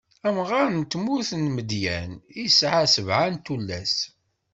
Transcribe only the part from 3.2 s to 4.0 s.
n tullas.